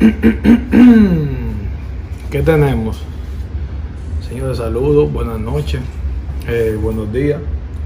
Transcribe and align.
¿Qué 2.30 2.42
tenemos? 2.42 3.02
Señores, 4.26 4.56
saludos, 4.56 5.12
buenas 5.12 5.38
noches, 5.38 5.82
eh, 6.48 6.74
buenos 6.80 7.12
días, 7.12 7.38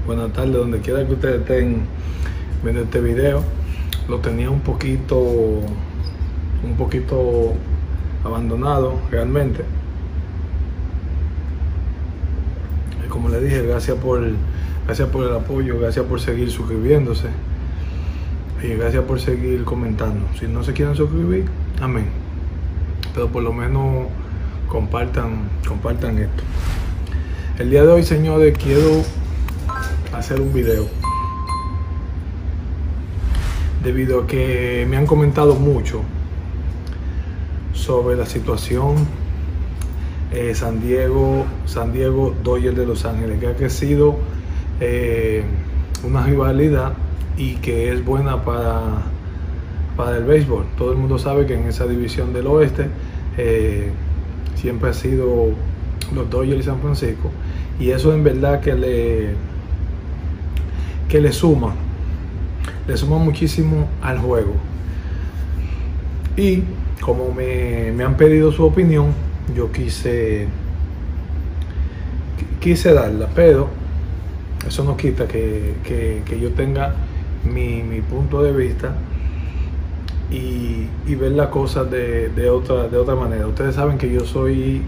buenas 0.07 0.31
tardes, 0.31 0.53
donde 0.53 0.79
quiera 0.79 1.05
que 1.05 1.11
ustedes 1.11 1.41
estén 1.41 1.81
viendo 2.63 2.83
este 2.83 3.01
video. 3.01 3.43
Lo 4.07 4.19
tenía 4.19 4.49
un 4.49 4.61
poquito, 4.61 5.19
un 5.19 6.77
poquito 6.77 7.55
abandonado 8.23 8.97
realmente. 9.11 9.65
Como 13.09 13.27
le 13.27 13.41
dije, 13.41 13.61
gracias 13.63 13.97
por, 13.97 14.25
gracias 14.85 15.09
por 15.09 15.25
el 15.25 15.35
apoyo, 15.35 15.77
gracias 15.79 16.05
por 16.05 16.21
seguir 16.21 16.49
suscribiéndose 16.49 17.27
y 18.63 18.69
gracias 18.69 19.03
por 19.03 19.19
seguir 19.19 19.65
comentando. 19.65 20.25
Si 20.39 20.47
no 20.47 20.63
se 20.63 20.71
quieren 20.71 20.95
suscribir, 20.95 21.43
amén. 21.81 22.07
Pero 23.13 23.27
por 23.29 23.43
lo 23.43 23.53
menos 23.53 24.07
compartan, 24.67 25.49
compartan 25.67 26.17
esto. 26.17 26.43
El 27.59 27.69
día 27.69 27.83
de 27.83 27.91
hoy, 27.91 28.03
señores, 28.03 28.57
quiero 28.57 29.03
hacer 30.13 30.41
un 30.41 30.53
video. 30.53 30.87
Debido 33.83 34.21
a 34.21 34.27
que 34.27 34.85
me 34.89 34.97
han 34.97 35.05
comentado 35.05 35.55
mucho 35.55 36.01
sobre 37.73 38.15
la 38.15 38.25
situación 38.25 39.07
eh, 40.31 40.53
San 40.55 40.81
Diego, 40.81 41.45
San 41.65 41.93
Diego 41.93 42.35
Dodgers 42.43 42.75
de 42.75 42.85
Los 42.85 43.05
Ángeles, 43.05 43.39
que 43.39 43.47
ha 43.47 43.55
crecido 43.55 44.17
eh, 44.79 45.43
una 46.03 46.25
rivalidad 46.25 46.93
y 47.37 47.55
que 47.55 47.93
es 47.93 48.03
buena 48.03 48.43
para, 48.43 49.03
para 49.95 50.17
el 50.17 50.23
béisbol. 50.23 50.65
Todo 50.77 50.91
el 50.91 50.97
mundo 50.97 51.17
sabe 51.17 51.45
que 51.45 51.55
en 51.55 51.67
esa 51.67 51.85
división 51.85 52.33
del 52.33 52.47
oeste 52.47 52.87
eh, 53.37 53.91
siempre 54.55 54.89
ha 54.89 54.93
sido 54.93 55.49
los 56.13 56.29
Dodgers 56.29 56.59
y 56.59 56.63
San 56.63 56.79
Francisco 56.79 57.31
y 57.79 57.89
eso 57.89 58.13
en 58.13 58.23
verdad 58.23 58.61
que 58.61 58.73
le 58.73 59.29
que 61.09 61.19
le 61.19 61.31
suma 61.31 61.73
le 62.87 62.95
suma 62.95 63.17
muchísimo 63.17 63.87
al 64.01 64.19
juego 64.19 64.53
y 66.37 66.63
como 67.01 67.31
me, 67.31 67.91
han 68.03 68.17
pedido 68.17 68.51
su 68.51 68.63
opinión 68.63 69.07
yo 69.55 69.71
quise 69.71 70.47
quise 72.59 72.93
darla 72.93 73.27
pero 73.33 73.67
eso 74.67 74.83
no 74.83 74.95
quita 74.95 75.27
que, 75.27 75.73
que 75.83 76.39
yo 76.39 76.51
tenga 76.51 76.93
mi, 77.45 78.01
punto 78.01 78.41
de 78.43 78.51
vista 78.51 78.93
y, 80.31 81.15
ver 81.15 81.31
las 81.31 81.47
cosas 81.47 81.89
de, 81.89 82.49
otra, 82.49 82.87
de 82.87 82.97
otra 82.97 83.15
manera. 83.15 83.47
Ustedes 83.47 83.75
saben 83.75 83.97
que 83.97 84.11
yo 84.11 84.25
soy, 84.25 84.81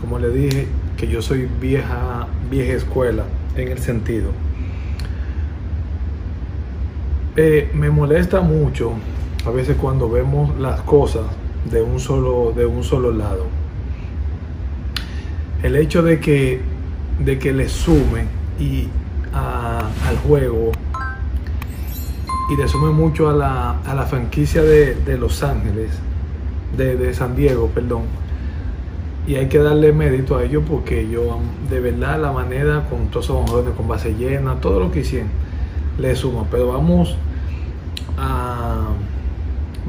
como 0.00 0.18
le 0.18 0.30
dije, 0.30 0.66
que 0.96 1.08
yo 1.08 1.22
soy 1.22 1.48
vieja, 1.60 2.26
vieja 2.50 2.74
escuela 2.74 3.24
en 3.56 3.68
el 3.68 3.78
sentido. 3.78 4.30
Eh, 7.36 7.70
me 7.74 7.90
molesta 7.90 8.40
mucho 8.40 8.92
a 9.46 9.50
veces 9.50 9.76
cuando 9.80 10.10
vemos 10.10 10.58
las 10.58 10.80
cosas 10.82 11.24
de 11.70 11.80
un 11.82 12.00
solo, 12.00 12.52
de 12.54 12.66
un 12.66 12.84
solo 12.84 13.12
lado. 13.12 13.46
El 15.62 15.76
hecho 15.76 16.02
de 16.02 16.20
que, 16.20 16.60
de 17.18 17.38
que 17.38 17.52
le 17.52 17.68
sume 17.68 18.24
y 18.58 18.88
al 19.32 20.16
juego 20.18 20.72
y 22.50 22.56
le 22.56 22.66
sume 22.66 22.90
mucho 22.90 23.30
a 23.30 23.32
la, 23.32 23.78
a 23.86 23.94
la 23.94 24.02
franquicia 24.06 24.62
de, 24.62 24.96
de, 24.96 25.16
Los 25.16 25.44
Ángeles, 25.44 25.92
de, 26.76 26.96
de, 26.96 27.14
San 27.14 27.36
Diego, 27.36 27.68
perdón. 27.68 28.02
Y 29.28 29.36
hay 29.36 29.48
que 29.48 29.58
darle 29.58 29.92
mérito 29.92 30.36
a 30.36 30.42
ellos 30.42 30.64
porque 30.68 31.08
yo, 31.08 31.38
de 31.70 31.78
verdad, 31.78 32.20
la 32.20 32.32
manera 32.32 32.88
con 32.90 33.06
todos 33.06 33.26
esos 33.26 33.48
jóvenes, 33.48 33.74
con 33.76 33.86
base 33.86 34.14
llena, 34.14 34.56
todo 34.56 34.80
lo 34.80 34.90
que 34.90 35.00
hicieron, 35.00 35.28
le 35.98 36.16
suma. 36.16 36.46
Pero 36.50 36.66
vamos 36.66 37.16
a, 38.18 38.88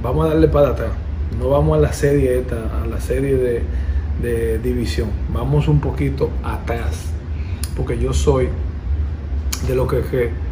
vamos 0.03 0.25
a 0.27 0.29
darle 0.29 0.47
para 0.47 0.69
atrás. 0.69 0.91
No 1.39 1.49
vamos 1.49 1.79
a 1.79 1.81
la 1.81 1.93
serie 1.93 2.41
esta, 2.41 2.83
a 2.83 2.85
la 2.85 3.01
serie 3.01 3.37
de, 3.37 3.63
de 4.21 4.59
división. 4.59 5.09
Vamos 5.33 5.67
un 5.67 5.79
poquito 5.79 6.29
atrás. 6.43 7.11
Porque 7.75 7.97
yo 7.97 8.13
soy 8.13 8.49
de 9.67 9.75
lo 9.75 9.87
que 9.87 10.01
que 10.01 10.50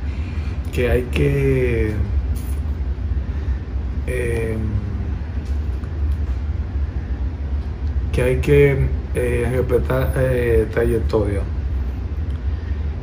hay 0.78 1.04
que 1.12 1.94
eh, 4.08 4.58
que 8.12 8.22
hay 8.22 8.38
que 8.38 8.88
eh, 9.16 9.48
respetar 9.52 10.14
eh, 10.18 10.68
trayectoria 10.72 11.42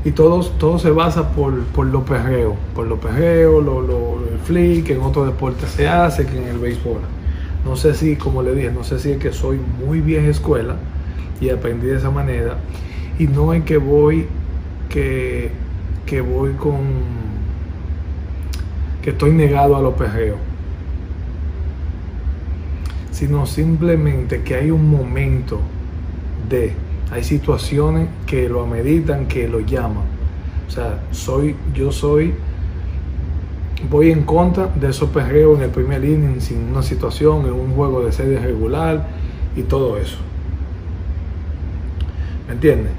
y 0.07 0.13
todo, 0.13 0.41
todo 0.41 0.79
se 0.79 0.91
basa 0.91 1.33
por, 1.33 1.65
por 1.65 1.87
los 1.87 2.05
perreos, 2.05 2.55
por 2.77 2.87
los 2.87 3.01
perreos, 3.01 3.65
lo, 3.65 3.81
lo, 3.81 4.21
el 4.33 4.39
flick, 4.39 4.87
que 4.87 4.93
en 4.93 5.01
otros 5.01 5.27
deportes 5.27 5.69
se 5.71 5.89
hace, 5.89 6.25
que 6.25 6.39
en 6.39 6.45
el 6.45 6.59
béisbol. 6.59 7.01
No 7.65 7.75
sé 7.75 7.93
si, 7.93 8.15
como 8.15 8.41
le 8.41 8.55
dije, 8.55 8.71
no 8.71 8.85
sé 8.85 9.01
si 9.01 9.11
es 9.11 9.19
que 9.19 9.33
soy 9.33 9.59
muy 9.85 10.01
vieja 10.01 10.29
escuela 10.29 10.77
y 11.41 11.49
aprendí 11.49 11.89
de 11.89 11.97
esa 11.97 12.13
manera, 12.13 12.59
y 13.19 13.27
no 13.27 13.53
es 13.53 13.65
que 13.65 13.79
voy, 13.79 14.29
que, 14.89 15.51
que 16.07 16.21
voy 16.21 16.53
con 16.53 17.16
que 19.07 19.13
estoy 19.13 19.31
negado 19.31 19.77
a 19.77 19.81
los 19.81 19.95
perreos, 19.95 20.37
sino 23.13 23.47
simplemente 23.47 24.43
que 24.43 24.57
hay 24.57 24.73
un 24.73 24.91
momento 24.91 25.61
de, 26.49 26.73
hay 27.13 27.23
situaciones 27.23 28.09
que 28.27 28.49
lo 28.49 28.65
ameritan, 28.65 29.29
que 29.29 29.47
lo 29.47 29.61
llaman. 29.61 30.03
O 30.67 30.71
sea, 30.73 31.05
soy, 31.13 31.55
yo 31.73 31.93
soy, 31.93 32.35
voy 33.89 34.11
en 34.11 34.25
contra 34.25 34.67
de 34.67 34.91
esos 34.91 35.09
perreos 35.11 35.57
en 35.59 35.67
el 35.67 35.71
primer 35.71 36.05
inning, 36.05 36.41
sin 36.41 36.65
una 36.65 36.83
situación, 36.83 37.47
en 37.47 37.53
un 37.53 37.77
juego 37.77 38.05
de 38.05 38.11
serie 38.11 38.41
regular 38.41 39.07
y 39.55 39.63
todo 39.63 39.99
eso. 39.99 40.19
¿Me 42.49 42.55
entiendes? 42.55 42.91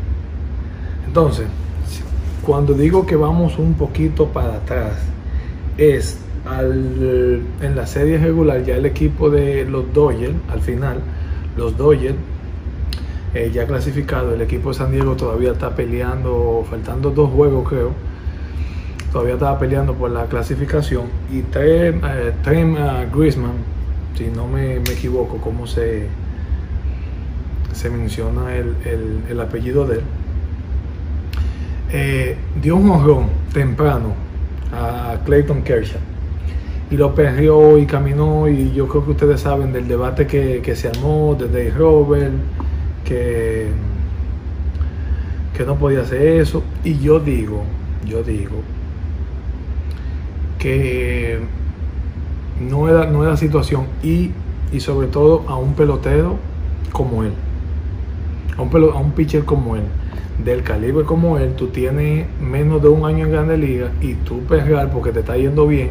Entonces, 1.05 1.47
cuando 2.45 2.73
digo 2.75 3.05
que 3.05 3.17
vamos 3.17 3.59
un 3.59 3.73
poquito 3.73 4.27
para 4.27 4.53
atrás, 4.53 4.93
es 5.77 6.17
al, 6.45 7.41
en 7.61 7.75
la 7.75 7.85
serie 7.85 8.17
regular 8.17 8.63
ya 8.63 8.75
el 8.75 8.85
equipo 8.85 9.29
de 9.29 9.65
los 9.65 9.93
Dodgers, 9.93 10.35
al 10.49 10.61
final, 10.61 10.99
los 11.55 11.77
Dodgers 11.77 12.15
eh, 13.33 13.51
ya 13.53 13.67
clasificado, 13.67 14.33
el 14.33 14.41
equipo 14.41 14.69
de 14.69 14.75
San 14.75 14.91
Diego 14.91 15.15
todavía 15.15 15.51
está 15.51 15.75
peleando, 15.75 16.65
faltando 16.69 17.11
dos 17.11 17.29
juegos 17.29 17.67
creo, 17.67 17.91
todavía 19.11 19.33
estaba 19.33 19.59
peleando 19.59 19.93
por 19.93 20.09
la 20.11 20.25
clasificación 20.25 21.05
y 21.31 21.41
Trem, 21.41 22.01
eh, 22.03 22.33
uh, 22.45 23.17
Griezmann, 23.17 23.57
si 24.15 24.27
no 24.27 24.47
me, 24.47 24.77
equivoco 24.77 25.37
cómo 25.37 25.67
se, 25.67 26.07
se 27.73 27.89
menciona 27.89 28.55
el, 28.55 28.75
el, 29.29 29.39
apellido 29.39 29.85
de 29.85 29.97
él, 29.97 30.03
eh, 31.91 32.37
dio 32.61 32.77
un 32.77 32.89
honrón 32.89 33.27
temprano 33.53 34.13
a 34.73 34.96
Clayton 35.23 35.63
Kershaw. 35.63 35.99
Y 36.89 36.95
lo 36.95 37.13
perrió 37.13 37.77
y 37.77 37.85
caminó 37.85 38.47
y 38.47 38.71
yo 38.73 38.87
creo 38.87 39.03
que 39.03 39.11
ustedes 39.11 39.41
saben 39.41 39.73
del 39.73 39.87
debate 39.87 40.25
que, 40.25 40.75
se 40.75 40.87
armó 40.87 41.35
de 41.35 41.47
Dave 41.47 41.71
Robert, 41.71 42.33
que, 43.03 43.67
que 45.55 45.65
no 45.65 45.75
podía 45.75 46.01
hacer 46.01 46.21
eso. 46.21 46.63
Y 46.83 46.97
yo 46.99 47.19
digo, 47.19 47.63
yo 48.05 48.23
digo 48.23 48.55
que 50.59 51.39
no 52.61 52.89
era, 52.89 53.05
no 53.05 53.23
era 53.23 53.37
situación 53.37 53.85
y, 54.01 54.31
y 54.71 54.79
sobre 54.79 55.07
todo 55.07 55.43
a 55.47 55.57
un 55.57 55.73
pelotero 55.73 56.37
como 56.93 57.23
él, 57.23 57.33
a 58.57 58.61
un 58.61 59.11
pitcher 59.11 59.43
como 59.43 59.75
él 59.75 59.83
del 60.43 60.63
calibre 60.63 61.03
como 61.03 61.37
él, 61.37 61.53
tú 61.53 61.67
tienes 61.67 62.27
menos 62.39 62.81
de 62.81 62.89
un 62.89 63.05
año 63.05 63.25
en 63.25 63.31
Grande 63.31 63.57
Liga 63.57 63.91
y 64.01 64.13
tú 64.13 64.41
pegar 64.41 64.91
porque 64.91 65.11
te 65.11 65.21
está 65.21 65.35
yendo 65.35 65.67
bien 65.67 65.89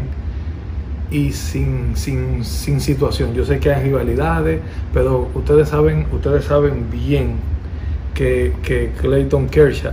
y 1.11 1.33
sin, 1.33 1.97
sin, 1.97 2.45
sin 2.45 2.81
situación. 2.81 3.35
Yo 3.35 3.45
sé 3.45 3.59
que 3.59 3.73
hay 3.73 3.85
rivalidades, 3.85 4.61
pero 4.93 5.29
ustedes 5.35 5.69
saben, 5.69 6.07
ustedes 6.13 6.45
saben 6.45 6.91
bien 6.91 7.37
que, 8.15 8.53
que 8.63 8.93
Clayton 9.01 9.47
Kershaw 9.49 9.93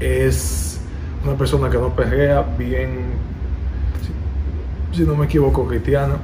es 0.00 0.80
una 1.24 1.36
persona 1.36 1.70
que 1.70 1.78
no 1.78 1.94
perrea 1.94 2.42
bien, 2.58 2.90
si, 4.92 4.98
si 4.98 5.04
no 5.04 5.16
me 5.16 5.24
equivoco, 5.24 5.66
cristiana. 5.66 6.16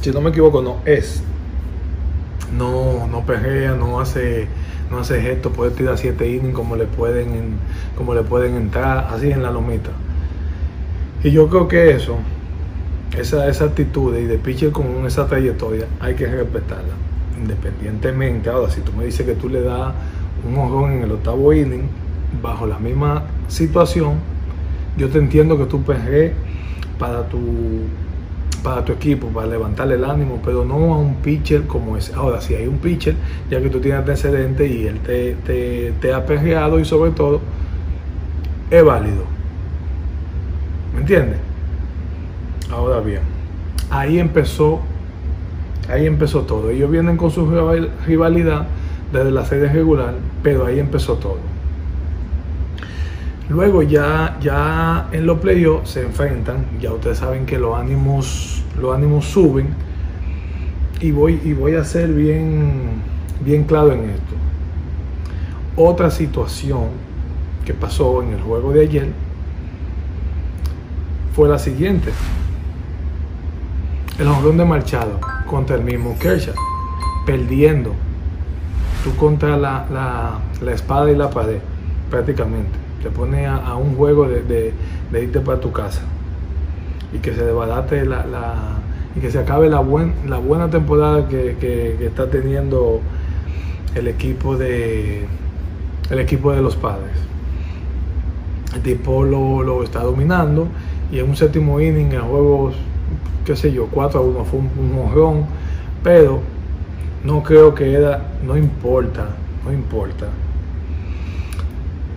Si 0.00 0.10
no 0.10 0.20
me 0.20 0.30
equivoco, 0.30 0.62
no 0.62 0.78
es. 0.84 1.22
No, 2.56 3.06
no 3.06 3.24
perrea, 3.24 3.74
no 3.74 4.00
hace 4.00 4.48
no 4.90 4.98
hace 4.98 5.32
esto, 5.32 5.50
puede 5.50 5.70
tirar 5.70 5.98
siete 5.98 6.28
innings 6.28 6.54
como 6.54 6.76
le 6.76 6.84
pueden, 6.84 7.58
como 7.96 8.14
le 8.14 8.22
pueden 8.22 8.54
entrar, 8.54 9.08
así 9.10 9.30
en 9.30 9.42
la 9.42 9.50
lomita. 9.50 9.90
Y 11.22 11.30
yo 11.30 11.48
creo 11.48 11.68
que 11.68 11.90
eso, 11.90 12.16
esa, 13.18 13.48
esa 13.48 13.64
actitud 13.64 14.16
y 14.16 14.24
de 14.24 14.38
pitcher 14.38 14.72
con 14.72 15.06
esa 15.06 15.26
trayectoria 15.26 15.86
hay 16.00 16.14
que 16.14 16.26
respetarla. 16.26 16.94
Independientemente, 17.40 18.50
ahora 18.50 18.70
si 18.70 18.80
tú 18.82 18.92
me 18.92 19.04
dices 19.04 19.26
que 19.26 19.34
tú 19.34 19.48
le 19.48 19.62
das 19.62 19.92
un 20.46 20.58
ojón 20.58 20.92
en 20.92 21.02
el 21.04 21.12
octavo 21.12 21.52
inning, 21.52 21.88
bajo 22.42 22.66
la 22.66 22.78
misma 22.78 23.24
situación, 23.48 24.14
yo 24.96 25.08
te 25.08 25.18
entiendo 25.18 25.56
que 25.56 25.64
tú 25.64 25.82
pegué 25.82 26.34
para 26.98 27.28
tu 27.28 27.38
para 28.64 28.82
tu 28.82 28.92
equipo, 28.92 29.28
para 29.28 29.46
levantarle 29.46 29.96
el 29.96 30.04
ánimo, 30.04 30.40
pero 30.42 30.64
no 30.64 30.94
a 30.94 30.98
un 30.98 31.16
pitcher 31.16 31.66
como 31.66 31.98
ese. 31.98 32.14
Ahora, 32.14 32.40
si 32.40 32.54
hay 32.54 32.66
un 32.66 32.78
pitcher, 32.78 33.14
ya 33.50 33.60
que 33.60 33.68
tú 33.68 33.78
tienes 33.78 34.00
antecedentes 34.00 34.68
y 34.68 34.86
él 34.86 34.98
te, 35.00 35.92
te, 36.00 36.12
ha 36.12 36.24
perreado 36.24 36.80
y 36.80 36.84
sobre 36.86 37.10
todo, 37.10 37.40
es 38.70 38.82
válido. 38.82 39.24
¿Me 40.94 41.02
entiendes? 41.02 41.38
Ahora 42.72 43.00
bien, 43.00 43.20
ahí 43.90 44.18
empezó, 44.18 44.80
ahí 45.88 46.06
empezó 46.06 46.40
todo. 46.40 46.70
Ellos 46.70 46.90
vienen 46.90 47.18
con 47.18 47.30
su 47.30 47.46
rivalidad 48.06 48.66
desde 49.12 49.30
la 49.30 49.44
serie 49.44 49.68
regular, 49.68 50.14
pero 50.42 50.64
ahí 50.64 50.78
empezó 50.78 51.16
todo. 51.16 51.53
Luego 53.48 53.82
ya, 53.82 54.38
ya 54.40 55.08
en 55.12 55.26
los 55.26 55.38
playoffs 55.38 55.90
se 55.90 56.02
enfrentan, 56.02 56.64
ya 56.80 56.92
ustedes 56.92 57.18
saben 57.18 57.44
que 57.44 57.58
los 57.58 57.76
ánimos, 57.76 58.62
los 58.80 58.96
ánimos 58.96 59.26
suben 59.26 59.68
y 61.00 61.10
voy, 61.10 61.38
y 61.44 61.52
voy 61.52 61.74
a 61.74 61.84
ser 61.84 62.10
bien, 62.10 63.02
bien 63.44 63.64
claro 63.64 63.92
en 63.92 64.08
esto. 64.08 64.34
Otra 65.76 66.10
situación 66.10 66.84
que 67.66 67.74
pasó 67.74 68.22
en 68.22 68.32
el 68.32 68.40
juego 68.40 68.72
de 68.72 68.80
ayer 68.80 69.08
fue 71.34 71.46
la 71.46 71.58
siguiente. 71.58 72.12
El 74.18 74.28
honrón 74.28 74.56
de 74.56 74.64
Marchado 74.64 75.20
contra 75.46 75.76
el 75.76 75.82
mismo 75.82 76.16
Kershaw, 76.18 76.54
perdiendo 77.26 77.92
tú 79.02 79.14
contra 79.16 79.58
la, 79.58 80.40
la 80.62 80.72
espada 80.72 81.10
y 81.10 81.16
la 81.16 81.28
pared, 81.28 81.58
prácticamente 82.08 82.83
te 83.04 83.10
pone 83.10 83.46
a, 83.46 83.76
un 83.76 83.96
juego 83.96 84.26
de, 84.26 84.72
irte 85.12 85.40
para 85.40 85.60
tu 85.60 85.70
casa 85.72 86.00
y 87.12 87.18
que 87.18 87.34
se 87.34 87.44
desbarate 87.44 88.06
la, 88.06 88.24
y 89.14 89.20
que 89.20 89.30
se 89.30 89.40
acabe 89.40 89.68
la, 89.68 89.80
buen, 89.80 90.14
la 90.26 90.38
buena 90.38 90.70
temporada 90.70 91.28
que, 91.28 91.98
está 92.00 92.30
teniendo 92.30 93.02
el 93.94 94.08
equipo 94.08 94.56
de 94.56 95.26
el 96.10 96.18
equipo 96.18 96.52
de 96.52 96.62
los 96.62 96.76
padres. 96.76 97.12
El 98.74 98.80
tipo 98.80 99.22
lo, 99.22 99.82
está 99.82 100.02
dominando 100.02 100.66
y 101.12 101.18
en 101.18 101.28
un 101.28 101.36
séptimo 101.36 101.80
inning 101.80 102.12
en 102.12 102.22
juegos, 102.22 102.74
qué 103.44 103.54
sé 103.54 103.70
yo, 103.70 103.86
4 103.90 104.18
a 104.18 104.22
1 104.22 104.44
fue 104.46 104.60
un, 104.60 104.66
un 104.66 105.44
pero 106.02 106.40
no 107.22 107.42
creo 107.42 107.74
que 107.74 107.92
era, 107.92 108.32
no 108.46 108.56
importa, 108.56 109.26
no 109.62 109.72
importa 109.74 110.26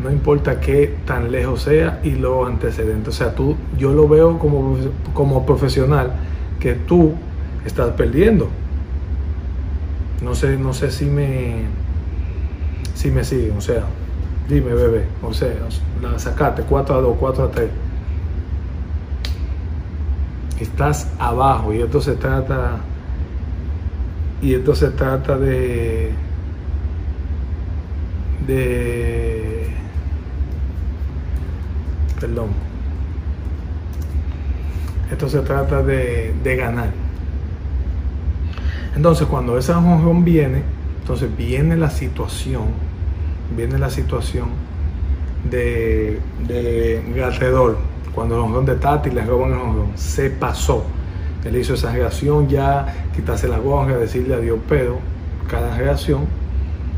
no 0.02 0.12
importa 0.12 0.60
qué 0.60 0.96
tan 1.06 1.32
lejos 1.32 1.64
sea 1.64 2.00
y 2.04 2.12
los 2.12 2.48
antecedentes. 2.48 3.16
O 3.16 3.18
sea, 3.18 3.34
tú, 3.34 3.56
yo 3.78 3.94
lo 3.94 4.08
veo 4.08 4.38
como, 4.38 4.78
como 5.14 5.46
profesional 5.46 6.12
que 6.60 6.74
tú 6.74 7.14
estás 7.66 7.92
perdiendo. 7.92 8.50
No 10.24 10.36
sé, 10.36 10.58
no 10.58 10.74
sé 10.74 10.92
si 10.92 11.06
me 11.06 11.66
si 12.96 13.12
me 13.12 13.24
siguen, 13.24 13.56
o 13.56 13.62
sea, 13.62 13.84
dime 14.50 14.74
bebé, 14.74 15.06
o 15.22 15.32
sea, 15.32 15.54
la 16.02 16.18
sacate 16.18 16.64
4 16.64 16.96
a 16.96 17.02
2, 17.02 17.18
4 17.20 17.44
a 17.44 17.52
3. 17.52 17.70
Estás 20.60 21.08
abajo 21.20 21.72
y 21.74 21.82
esto 21.82 22.02
se 22.02 22.14
trata 22.14 22.78
y 24.42 24.56
esto 24.56 24.74
se 24.74 24.90
trata 24.90 25.38
de 25.38 26.12
de 28.48 29.37
perdón. 32.20 32.48
Esto 35.12 35.30
se 35.30 35.40
trata 35.40 35.82
de, 35.84 36.34
ganar. 36.58 36.92
Entonces, 38.96 39.28
cuando 39.28 39.58
esa 39.58 39.76
jonjón 39.76 40.24
viene, 40.26 40.64
entonces 41.02 41.30
viene 41.38 41.78
la 41.78 41.90
situación, 41.90 42.66
viene 43.56 43.78
la 43.78 43.90
situación 43.90 44.48
de, 45.50 46.20
de 46.48 47.24
alrededor. 47.24 47.78
Cuando 48.14 48.36
el 48.36 48.42
jonjón 48.42 48.66
de 48.66 48.76
Tati 48.76 49.12
le 49.12 49.24
roban 49.24 49.54
el 49.54 49.60
jonjón, 49.60 49.92
se 49.96 50.30
pasó. 50.30 50.84
Él 51.46 51.56
hizo 51.56 51.76
esa 51.76 51.92
reacción 51.94 52.50
ya, 52.50 53.08
quitarse 53.16 53.48
la 53.48 53.60
gorra, 53.60 53.98
decirle 53.98 54.36
adiós, 54.36 54.60
pero 54.68 54.98
cada 55.50 55.78
reacción, 55.78 56.26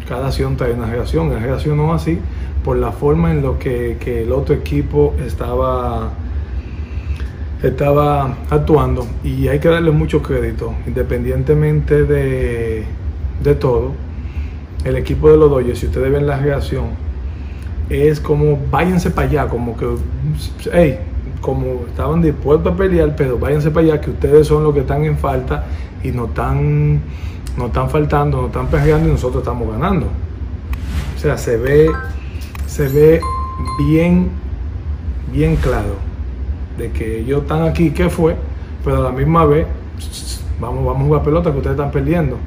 cada 0.10 0.28
acción 0.28 0.58
trae 0.58 0.74
una 0.74 0.88
reacción. 0.88 1.32
Él 1.32 1.40
reaccionó 1.40 1.94
así 1.94 2.20
por 2.66 2.78
la 2.78 2.92
forma 2.92 3.32
en 3.32 3.44
lo 3.44 3.60
que, 3.60 3.96
el 4.04 4.32
otro 4.32 4.56
equipo 4.56 5.14
estaba, 5.24 6.10
estaba 7.62 8.36
actuando. 8.50 9.06
Y 9.24 9.48
hay 9.48 9.60
que 9.60 9.70
darle 9.70 9.92
mucho 9.92 10.24
crédito, 10.24 10.74
independientemente 10.88 12.04
de, 12.06 12.86
todo. 13.60 13.92
El 14.84 14.98
equipo 14.98 15.30
de 15.30 15.38
los 15.38 15.50
Dodgers, 15.52 15.80
si 15.80 15.86
ustedes 15.86 16.12
ven 16.12 16.26
la 16.26 16.40
reacción, 16.40 16.86
es 17.90 18.20
como 18.20 18.58
váyanse 18.72 19.12
para 19.12 19.28
allá, 19.28 19.48
como 19.48 19.78
que, 19.78 19.86
hey, 20.72 21.00
como 21.42 21.86
estaban 21.88 22.22
dispuestos 22.22 22.74
a 22.74 22.76
pelear, 22.76 23.16
pero 23.16 23.38
váyanse 23.38 23.70
para 23.70 23.86
allá, 23.86 24.02
que 24.02 24.10
ustedes 24.10 24.48
son 24.48 24.64
los 24.64 24.74
que 24.74 24.82
están 24.82 25.04
en 25.04 25.18
falta 25.18 25.66
y 26.04 26.10
no 26.10 26.26
están, 26.26 27.02
no 27.58 27.68
están 27.68 27.90
faltando, 27.90 28.42
no 28.42 28.48
están 28.48 28.68
peleando 28.68 29.10
y 29.10 29.12
nosotros 29.12 29.42
estamos 29.42 29.72
ganando. 29.72 30.08
O 31.16 31.20
sea, 31.20 31.38
se 31.38 31.58
ve 31.58 31.90
se 32.70 32.88
ve 32.88 33.20
bien, 33.80 34.30
bien 35.34 35.56
claro 35.56 35.96
de 36.78 36.92
que 36.92 37.20
ellos 37.20 37.42
están 37.42 37.64
aquí, 37.64 37.92
¿qué 37.92 38.10
fue? 38.10 38.36
Pero 38.86 38.98
a 38.98 39.00
la 39.02 39.12
misma 39.12 39.44
vez, 39.46 39.66
vamos, 40.62 40.86
vamos 40.86 41.02
a 41.02 41.06
jugar 41.06 41.24
pelota 41.24 41.52
que 41.52 41.58
ustedes 41.58 41.76
están 41.76 41.92
perdiendo. 41.92 42.38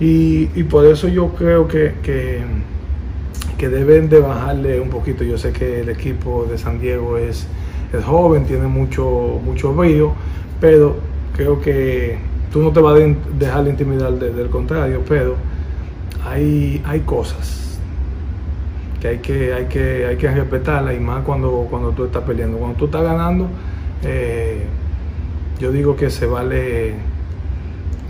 Y, 0.00 0.46
por 0.64 0.84
eso 0.84 1.06
yo 1.06 1.28
creo 1.28 1.68
que, 1.68 1.94
que, 2.02 3.68
deben 3.68 4.08
de 4.08 4.18
bajarle 4.18 4.80
un 4.80 4.90
poquito. 4.90 5.22
Yo 5.22 5.38
sé 5.38 5.52
que 5.52 5.82
el 5.82 5.88
equipo 5.88 6.46
de 6.50 6.58
San 6.58 6.80
Diego 6.80 7.16
es, 7.16 7.46
es 7.92 8.04
joven, 8.04 8.44
tiene 8.44 8.66
mucho, 8.66 9.40
mucho 9.44 9.72
brillo, 9.72 10.12
pero 10.60 10.96
creo 11.36 11.60
que 11.60 12.18
tú 12.52 12.60
no 12.60 12.70
te 12.70 12.80
vas 12.80 13.00
a 13.00 13.04
dejar 13.38 13.64
de 13.64 13.70
intimidar 13.70 14.12
del 14.12 14.48
contrario, 14.50 15.02
pero 15.08 15.36
hay, 16.24 16.82
hay 16.84 17.00
cosas 17.00 17.78
que 19.00 19.08
hay 19.08 19.18
que, 19.18 19.52
hay 19.52 19.64
que, 19.66 20.06
hay 20.06 20.16
que 20.16 20.30
respetarla 20.30 20.94
y 20.94 21.00
más 21.00 21.24
cuando, 21.24 21.66
cuando 21.68 21.90
tú 21.90 22.04
estás 22.04 22.22
peleando. 22.22 22.58
Cuando 22.58 22.78
tú 22.78 22.84
estás 22.84 23.02
ganando, 23.02 23.48
eh, 24.04 24.64
yo 25.58 25.72
digo 25.72 25.96
que 25.96 26.08
se 26.08 26.26
vale, 26.26 26.94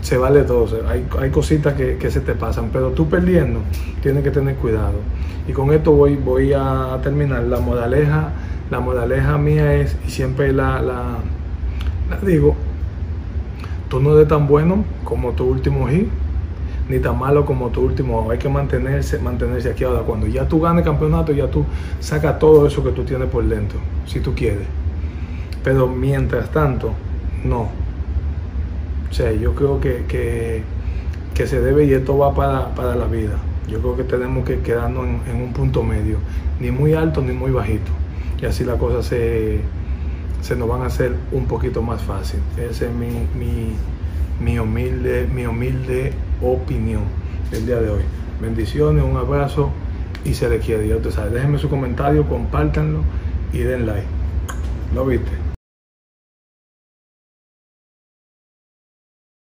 se 0.01 0.17
vale 0.17 0.43
todo. 0.43 0.87
Hay, 0.87 1.07
hay 1.19 1.29
cositas 1.31 1.73
que, 1.73 2.11
se 2.11 2.19
te 2.21 2.35
pasan, 2.35 2.69
pero 2.71 2.91
tú 2.91 3.09
perdiendo 3.09 3.61
tienes 4.03 4.23
que 4.23 4.29
tener 4.29 4.55
cuidado. 4.57 4.99
Y 5.47 5.51
con 5.51 5.73
esto 5.73 5.93
voy, 5.93 6.15
voy 6.15 6.53
a 6.53 6.99
terminar. 7.01 7.41
La 7.43 7.59
modaleja, 7.59 8.29
la 8.69 8.79
modaleja 8.79 9.37
mía 9.39 9.73
es, 9.73 9.97
y 10.07 10.11
siempre 10.11 10.53
la, 10.53 10.79
la 10.79 11.17
digo, 12.21 12.55
tú 13.93 13.99
no 13.99 14.15
eres 14.15 14.27
tan 14.27 14.47
bueno 14.47 14.83
como 15.03 15.33
tu 15.33 15.43
último 15.43 15.87
hit 15.87 16.07
ni 16.89 16.97
tan 16.97 17.19
malo 17.19 17.45
como 17.45 17.69
tu 17.69 17.81
último. 17.81 18.31
Hay 18.31 18.39
que 18.39 18.49
mantenerse, 18.49 19.19
mantenerse 19.19 19.69
aquí 19.69 19.83
ahora. 19.83 19.99
Cuando 19.99 20.25
ya 20.25 20.47
tú 20.47 20.59
ganes 20.59 20.83
campeonato, 20.83 21.31
ya 21.31 21.45
tú 21.45 21.63
sacas 21.99 22.39
todo 22.39 22.65
eso 22.65 22.83
que 22.83 22.89
tú 22.89 23.03
tienes 23.03 23.29
por 23.29 23.47
dentro, 23.47 23.77
si 24.07 24.19
tú 24.19 24.33
quieres. 24.33 24.65
Pero 25.63 25.87
mientras 25.87 26.49
tanto, 26.49 26.91
no. 27.45 27.69
O 29.11 29.13
sea, 29.13 29.31
yo 29.31 29.53
creo 29.53 29.79
que, 29.79 30.05
que, 31.35 31.45
se 31.45 31.61
debe 31.61 31.85
y 31.85 31.93
esto 31.93 32.17
va 32.17 32.33
para, 32.33 32.95
la 32.95 33.05
vida. 33.05 33.37
Yo 33.67 33.77
creo 33.77 33.95
que 33.95 34.05
tenemos 34.05 34.43
que 34.43 34.61
quedarnos 34.61 35.05
en, 35.05 35.39
un 35.39 35.53
punto 35.53 35.83
medio, 35.83 36.17
ni 36.59 36.71
muy 36.71 36.95
alto 36.95 37.21
ni 37.21 37.33
muy 37.33 37.51
bajito. 37.51 37.91
Y 38.41 38.47
así 38.47 38.63
las 38.63 38.77
cosas 38.77 39.05
se, 39.05 39.61
se 40.43 40.57
nos 40.57 40.67
van 40.67 40.81
a 40.81 40.87
hacer 40.87 41.15
un 41.31 41.45
poquito 41.45 41.81
más 41.81 42.01
fácil. 42.01 42.41
Ese 42.57 42.87
es 42.87 42.91
mi, 42.91 43.07
mi, 43.39 43.73
mi 44.41 44.59
humilde, 44.59 45.27
mi 45.33 45.45
humilde 45.45 46.11
opinión 46.41 47.03
el 47.51 47.65
día 47.65 47.79
de 47.79 47.89
hoy. 47.89 48.01
Bendiciones, 48.41 49.03
un 49.05 49.15
abrazo 49.15 49.71
y 50.25 50.33
se 50.33 50.49
le 50.49 50.59
quiere. 50.59 50.87
Ya 50.87 50.97
usted 50.97 51.11
sabe. 51.11 51.29
Déjenme 51.29 51.59
su 51.59 51.69
comentario, 51.69 52.27
compártanlo 52.27 52.99
y 53.53 53.59
den 53.59 53.87
like. 53.87 54.05
¿Lo 54.93 55.05
viste? 55.05 55.42